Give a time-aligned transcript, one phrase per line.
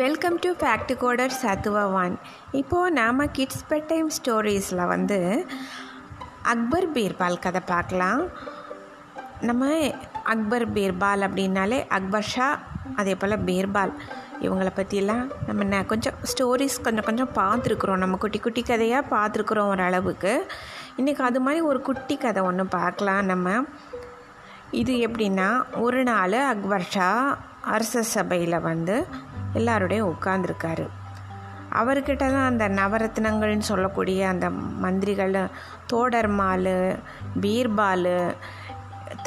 [0.00, 2.14] Welcome to fact coder சத்துவான்
[2.58, 5.18] இப்போது நாம் கிட்ஸ் பெட் டைம் ஸ்டோரீஸில் வந்து
[6.52, 8.22] அக்பர் பீர்பால் கதை பார்க்கலாம்.
[9.48, 9.70] நம்ம
[10.34, 12.48] அக்பர் பீர்பால் அப்படின்னாலே அக்பர் ஷா
[13.00, 13.92] அதே போல் பீர்பால்
[14.44, 18.02] இவங்களை பற்றிலாம் நம்ம என்ன கொஞ்சம் ஸ்டோரிஸ் கொஞ்சம் கொஞ்சம் பார்த்துருக்குறோம்.
[18.04, 20.34] நம்ம குட்டி குட்டி கதையாக பார்த்துருக்குறோம் ஓரளவுக்கு.
[21.00, 23.48] இன்றைக்கி அது மாதிரி ஒரு குட்டி கதை ஒன்று பார்க்கலாம் நம்ம.
[24.82, 25.50] இது எப்படின்னா
[25.86, 27.10] ஒரு நாள் அக்பர் ஷா
[27.72, 28.94] அரச சபையில் வந்து
[29.54, 30.86] எல்லாரோடையும் உட்காந்துருக்காரு
[31.74, 35.34] அவர்கிட்ட தான் அந்த நவரத்னங்கள்னு சொல்லக்கூடிய அந்த மந்திரிகள்
[35.92, 36.98] தோடர்மால்
[37.40, 38.34] பீர்பால்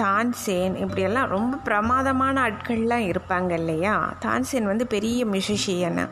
[0.02, 4.13] தான்சேன் இப்படியெல்லாம் ரொம்ப பிரமாதமான ஆட்கள்லாம் இருப்பாங்க இல்லையா?
[4.22, 6.09] தான்சேன் வந்து பெரிய மியூசிஷியன்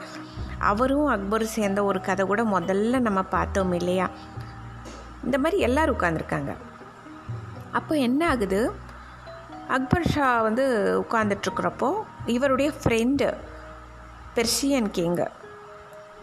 [0.60, 4.10] அவரும் அக்பரும் சேர்ந்த ஒரு கதை கூட முதல்ல நம்ம பார்த்தோம் இல்லையா?
[5.24, 6.56] இந்த மாதிரி எல்லோரும் உட்காந்துருக்காங்க
[7.72, 8.72] அப்போ என்ன ஆகுது?
[9.68, 10.66] அக்பர் ஷா வந்து
[11.10, 11.94] உட்காந்துட்ருக்குறப்போ
[12.26, 13.34] இவருடைய ஃப்ரெண்டு
[14.36, 15.28] பெர்ஷியன் கிங்கு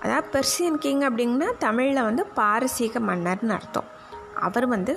[0.02, 3.88] அதாவது பெர்ஷியன் கிங் அப்படிங்கன்னா தமிழில் வந்து பாரசீக மன்னர்னு அர்த்தம்.
[4.40, 4.92] அவர் வந்து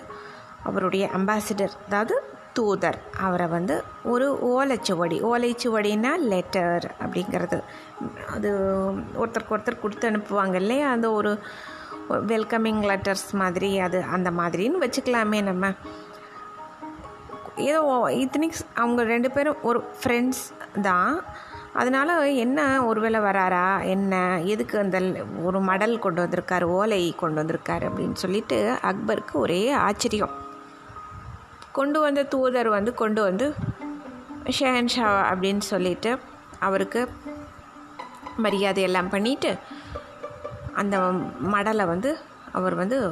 [0.63, 2.15] அவருடைய அம்பாசிடர் அதாவது
[2.53, 2.97] தூதர்.
[3.17, 7.59] அவரை வந்து ஒரு ஓலைச்சுவடி ஓலைச்சுவடினா லெட்டர் அப்படிங்கிறது.
[8.33, 8.49] அது
[9.21, 10.89] ஒருத்தருக்கு ஒருத்தர் கொடுத்து அனுப்புவாங்க இல்லையா?
[10.89, 11.31] அந்த ஒரு
[12.09, 15.73] வெல்கமிங் லெட்டர்ஸ் மாதிரி அது அந்த மாதிரின்னு வச்சுக்கலாமே நம்ம.
[17.55, 17.81] ஏதோ
[18.23, 20.43] இத்தனைக்கு அவங்க ரெண்டு பேரும் ஒரு ஃப்ரெண்ட்ஸ்
[20.81, 21.23] தான்.
[21.73, 23.85] அதனால் என்ன ஒருவேளை வராரா?
[23.85, 24.41] என்ன?
[24.41, 26.63] எதுக்கு அந்த ஒரு மடல் கொண்டு வந்திருக்காரு?
[26.63, 30.29] ஓலை கொண்டு வந்திருக்காரு அப்படின்னு சொல்லிட்டு அக்பருக்கு ஒரே ஆச்சரியம்.
[31.71, 33.55] கொண்டு வந்த தூதர் வந்து கொண்டு வந்து
[34.43, 36.19] ஷெஹன்ஷா அப்படின்னு சொல்லிட்டு
[36.59, 37.11] அவருக்கு
[38.37, 39.59] மரியாதை எல்லாம் பண்ணிவிட்டு
[40.73, 40.99] அந்த
[41.51, 42.19] மடலை வந்து
[42.51, 43.11] அவர் வந்து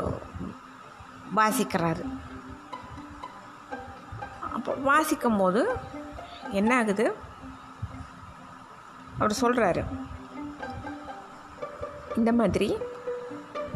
[1.35, 2.03] வாசிக்கிறாரு.
[4.53, 5.69] அப்போ வாசிக்கும் போது
[6.49, 7.27] என்ன ஆகுது?
[9.19, 9.83] அவர் சொல்கிறாரு
[12.15, 12.77] இந்த மாதிரி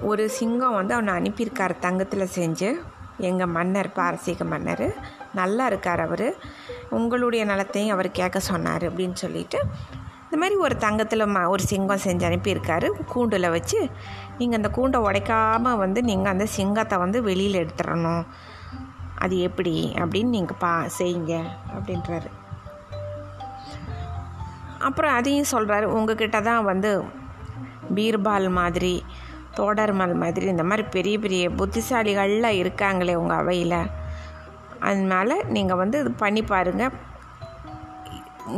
[0.01, 2.69] ஒரு சிங்கம் வந்து அவனை அனுப்பியிருக்கார் தங்கத்தில் செஞ்சு.
[3.17, 4.87] எங்கள் மன்னர் பாரசீக மன்னர்
[5.33, 6.27] நல்லா இருக்கார் அவர்.
[6.89, 9.59] உங்களுடைய நலத்தையும் அவர் கேட்க சொன்னார் அப்படின்னு சொல்லிட்டு
[10.23, 12.87] இந்த மாதிரி ஒரு தங்கத்தில் ம ஒரு சிங்கம் செஞ்சு அனுப்பியிருக்காரு.
[13.13, 13.79] கூண்டில் வச்சு
[14.37, 18.23] நீங்கள் அந்த கூண்டை உடைக்காமல் வந்து நீங்கள் அந்த சிங்கத்தை வந்து வெளியில் எடுத்துடணும்.
[19.15, 19.93] அது எப்படி?
[19.95, 21.35] அப்படின்னு நீங்கள் பா செய்யுங்க
[21.75, 22.29] அப்படின்றாரு.
[24.87, 26.91] அப்புறம் அதையும் சொல்கிறாரு உங்ககிட்ட தான் வந்து
[27.95, 28.95] பீர்பால் மாதிரி
[29.57, 33.81] தோடர்மல் மாதிரி இந்த மாதிரி பெரிய பெரிய புத்திசாலிகள்லாம் இருக்காங்களே உங்கள் அவையில்.
[34.89, 36.95] அதனால் நீங்கள் வந்து இது பண்ணி பாருங்கள்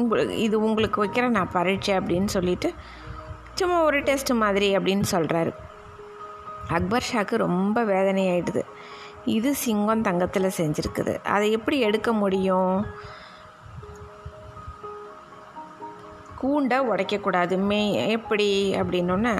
[0.01, 2.69] உங்களுக்கு இது உங்களுக்கு வைக்கிற நான் பரீட்சை அப்படின்னு சொல்லிட்டு
[3.53, 5.51] சும்மா ஒரு டெஸ்ட் மாதிரி அப்படின்னு சொல்கிறாரு
[6.77, 8.63] அக்பர் ஷாக்கு ரொம்ப வேதனையாயிடுது.
[9.35, 11.13] இது சிங்கம் தங்கத்தில் செஞ்சுருக்குது.
[11.25, 12.75] அதை எப்படி எடுக்க முடியும்?
[16.41, 17.57] கூண்டை உடைக்கக்கூடாது.
[17.57, 17.81] மே
[18.17, 18.49] எப்படி?
[18.79, 19.35] அப்படின்னோன்னே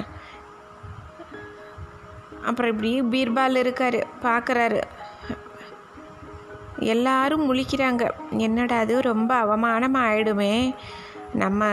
[2.44, 4.81] அப்புறம் இப்படி பீர்பால் இருக்கார் பார்க்குறாரு.
[6.94, 8.03] எல்லாரும் முழிக்கிறாங்க.
[8.38, 10.75] என்னடா அது ரொம்ப அவமானமாக ஆயிடுமே
[11.34, 11.66] நம்ம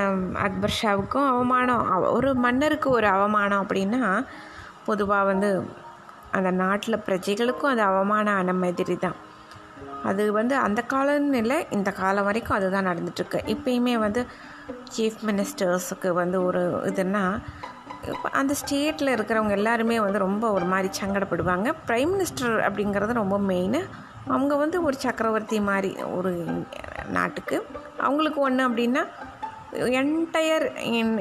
[0.45, 2.11] அக்பர் ஷாவுக்கும் அவமானம்.
[2.17, 4.27] ஒரு மன்னருக்கு ஒரு அவமானம் அப்படின்னா
[4.85, 5.51] பொதுவாக வந்து
[6.31, 9.19] அந்த நாட்டில் பிரஜைகளுக்கும் அது அவமானம் ஆன மாதிரி தான்.
[10.05, 13.39] அது வந்து அந்த காலம்னு இல்லை இந்த காலம் வரைக்கும் அதுதான் நடந்துட்டுருக்கு.
[13.55, 14.27] இப்போயுமே வந்து
[14.97, 17.25] சீஃப் மினிஸ்டர்ஸுக்கு வந்து ஒரு இதுன்னா
[18.33, 21.69] அந்த ஸ்டேட்டில் இருக்கிறவங்க எல்லாருமே வந்து ரொம்ப ஒரு மாதிரி சங்கடப்படுவாங்க.
[21.87, 23.79] ப்ரைம் மினிஸ்டர் அப்படிங்கிறது ரொம்ப மெயின்
[24.29, 26.33] அவங்க வந்து ஒரு சக்கரவர்த்தி மாதிரி ஒரு
[27.09, 27.57] நாட்டுக்கு.
[27.99, 29.03] அவங்களுக்கு ஒன்று அப்படின்னா
[30.01, 30.67] என்டையர்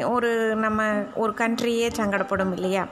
[0.09, 2.83] ஒரு நம்ம ஒரு கண்ட்ரியே சங்கடப்படும் இல்லையா?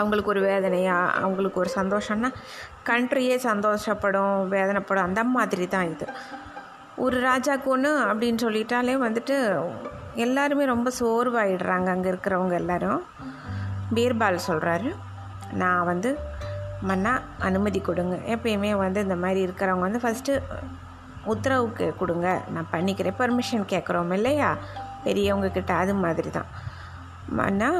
[0.00, 2.30] அவங்களுக்கு ஒரு வேதனையாக அவங்களுக்கு ஒரு சந்தோஷம்னா
[2.90, 5.06] கண்ட்ரியே சந்தோஷப்படும் வேதனைப்படும்.
[5.08, 6.06] அந்த மாதிரி தான் இது.
[7.04, 9.36] ஒரு ராஜாக்கு ஒன்று அப்படின்னு சொல்லிட்டாலே வந்துட்டு
[10.24, 13.02] எல்லாருமே ரொம்ப சோர்வாயிடுறாங்க அங்கே இருக்கிறவங்க எல்லாரும்.
[13.94, 14.90] பீர்பால் சொல்கிறாரு
[15.62, 16.10] நான் வந்து
[16.88, 17.12] மன்னா
[17.48, 18.16] அனுமதி கொடுங்க.
[18.34, 20.34] எப்பயுமே வந்து இந்த மாதிரி இருக்கிறவங்க வந்து ஃபஸ்ட்டு
[21.32, 22.26] உத்தரவு கொடுங்க.
[22.54, 23.18] நான் பண்ணிக்கிறேன்.
[23.18, 24.50] பர்மிஷன் கேட்குறோம் இல்லையா?
[25.04, 26.50] பெரியவங்கக்கிட்ட அது மாதிரி தான்
[27.40, 27.70] மன்னா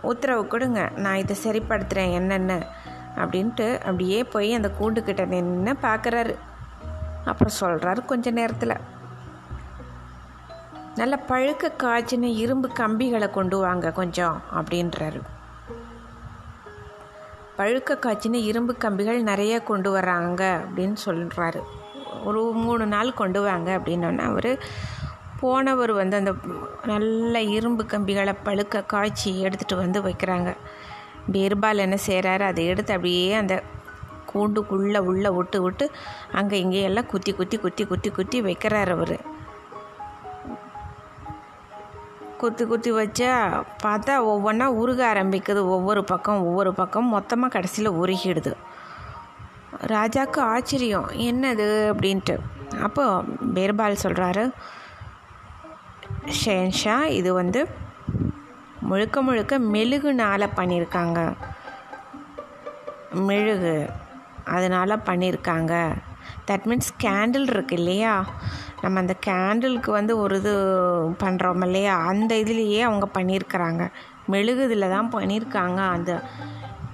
[0.00, 0.90] உத்தரவு கொடுங்க.
[0.96, 2.66] நான் இதை சரிப்படுத்துகிறேன் என்னென்ன?
[3.16, 6.34] அப்படின்ட்டு அப்படியே போய் அந்த கூண்டுக்கிட்ட நின்று பார்க்குறாரு.
[7.24, 8.76] அப்புறம் சொல்கிறாரு கொஞ்ச நேரத்தில்.
[10.94, 15.20] நல்ல பழுக்க காய்ச்சின இரும்பு கம்பிகளை கொண்டு வாங்க கொஞ்சம் அப்படின்றாரு.
[17.58, 21.60] பழுக்க காய்ச்சின இரும்பு கம்பிகள் நிறைய கொண்டு வராங்க அப்படின்னு சொல்கிறாரு
[22.24, 24.58] ஒரு மூணு நாள் கொண்டு வாங்க அப்படின்னோன்னா அவர்
[25.40, 26.34] போனவர் வந்து அந்த
[26.84, 30.56] நல்ல இரும்பு கம்பிகளை பழுக்க காய்ச்சி எடுத்துகிட்டு வந்து வைக்கிறாங்க.
[31.32, 33.62] பீர்பால் என்ன செய்கிறாரு அதை எடுத்து அப்படியே அந்த
[34.34, 35.90] கூண்டுக்குள்ளே உள்ளே விட்டு விட்டு
[36.32, 39.36] அங்கே இங்கேயெல்லாம் குத்தி குத்தி குத்தி குத்தி குத்தி வைக்கிறார் அவர்.
[42.38, 45.60] குத்தி குத்தி வச்சா பார்த்தா ஒவ்வொன்றா உருக ஆரம்பிக்குது.
[45.64, 48.54] ஒவ்வொரு பக்கம் ஒவ்வொரு பக்கம் மொத்தமாக கடைசியில் உருகிடுது.
[49.86, 51.10] ராஜாவுக்கு ஆச்சரியம்.
[51.10, 51.94] என்னது?
[51.94, 52.38] அப்படின்ட்டு.
[52.82, 53.22] அப்போ
[53.54, 54.50] பீர்பால் சொல்கிறாரு
[56.42, 57.60] ஷேன்ஷா இது வந்து
[58.82, 61.36] முழுக்க முழுக்க மெழுகுனால் பண்ணியிருக்காங்க
[63.28, 63.88] மெழுகு.
[64.44, 65.74] அதனால் பண்ணியிருக்காங்க
[66.48, 68.12] தட் மீன்ஸ் கேண்டில் இருக்கு இல்லையா?
[68.80, 70.52] நம்ம அந்த கேண்டிலுக்கு வந்து ஒரு இது
[71.24, 71.94] பண்ணுறோம் இல்லையா?
[72.10, 73.90] அந்த இதுலேயே அவங்க பண்ணியிருக்கிறாங்க
[74.26, 76.22] மெழுகு இதில் தான் பண்ணியிருக்காங்க அந்த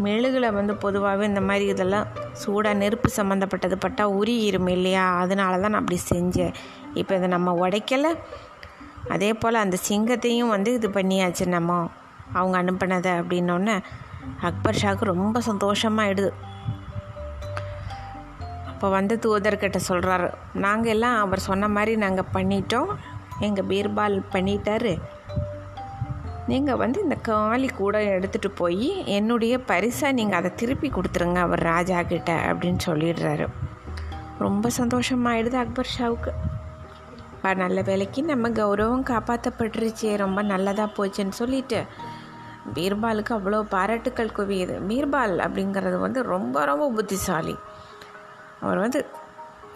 [0.03, 5.05] மெழுகில் வந்து பொதுவாகவே இந்த மாதிரி இதெல்லாம் சூடாக நெருப்பு சம்மந்தப்பட்டது பட்டால் உரியிரும் இல்லையா?
[5.17, 6.55] அதனால தான் நான் அப்படி செஞ்சேன்.
[6.95, 8.13] இப்போ இதை நம்ம உடைக்கலை.
[9.09, 11.91] அதே போல் அந்த சிங்கத்தையும் வந்து இது பண்ணியாச்சு நம்ம.
[12.33, 13.83] அவங்க அனுப்பினதை அப்படின்னோடனே
[14.41, 16.33] அக்பர் ஷாக்கு ரொம்ப சந்தோஷமாகிடுது
[18.69, 22.87] அப்போ வந்து தூதர்கிட்ட சொல்கிறாரு நாங்கள் எல்லாம் அவர் சொன்ன மாதிரி நாங்கள் பண்ணிட்டோம்.
[23.39, 25.01] எங்கள் பீர்பால் பண்ணிட்டாரு.
[26.47, 32.03] நீங்கள் வந்து இந்த காளி கூட எடுத்துகிட்டு போய் என்னுடைய பரிசாக நீங்கள் அதை திருப்பி கொடுத்துருங்க அவர் ராஜா
[32.03, 33.47] கிட்ட அப்படின்னு சொல்லிடுறாரு.
[34.39, 36.33] ரொம்ப சந்தோஷமாயிடுது அக்பர் ஷாவுக்கு.
[37.44, 41.85] அப்பா நல்ல வேலைக்கு நம்ம கௌரவம் காப்பாற்றப்பட்டுருச்சு ரொம்ப நல்லதாக போச்சுன்னு சொல்லிட்டு
[42.75, 44.76] பீர்பாலுக்கு அவ்வளோ பாராட்டுக்கள் குவியுது.
[44.88, 47.56] பீர்பால் அப்படிங்கிறது வந்து ரொம்ப ரொம்ப புத்திசாலி.
[48.61, 49.06] அவர் வந்து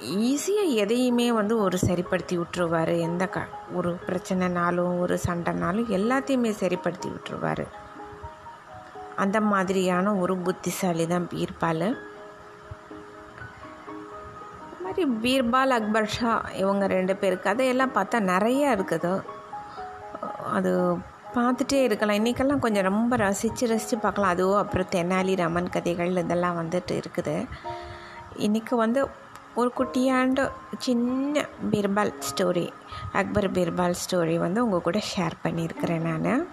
[0.00, 3.00] ஈஸியாக எதையுமே வந்து ஒரு சரிப்படுத்தி விட்டுருவார்.
[3.00, 7.66] எந்த க ஒரு பிரச்சனைனாலும் ஒரு சண்டைனாலும் எல்லாத்தையுமே சரிப்படுத்தி விட்டுருவார்.
[9.16, 11.88] அந்த மாதிரியான ஒரு புத்திசாலி தான் பீர்பால்.
[14.88, 19.10] மாதிரி பீர்பால் அக்பர் ஷா இவங்க ரெண்டு பேர் கதையெல்லாம் பார்த்தா நிறையா இருக்குது.
[20.56, 20.70] அது
[21.34, 22.18] பார்த்துட்டே இருக்கலாம்.
[22.20, 24.32] இன்றைக்கெல்லாம் கொஞ்சம் ரொம்ப ரசித்து ரசித்து பார்க்கலாம்.
[24.34, 27.36] அதுவும் அப்புறம் தெனாலி ரமன் கதைகள் இதெல்லாம் வந்துட்டு இருக்குது.
[28.46, 29.00] இன்றைக்கி வந்து
[29.60, 30.42] ஒரு குட்டியாண்டு
[30.86, 32.66] சின்ன பீர்பால் ஸ்டோரி
[33.20, 36.46] அக்பர் பீர்பால் ஸ்டோரி வந்து உங்கள் கூட ஷேர் பண்ணியிருக்கிறேன் நான்.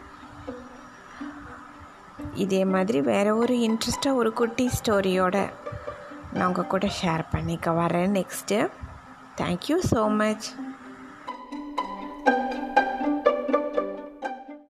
[2.46, 5.38] இதே மாதிரி வேறு ஒரு இன்ட்ரெஸ்ட்டாக ஒரு குட்டி ஸ்டோரியோட
[6.36, 8.58] நான் உங்கள் கூட ஷேர் பண்ணிக்க வரேன் நெக்ஸ்ட்டு
[9.38, 10.48] தேங்க்யூ ஸோ மச்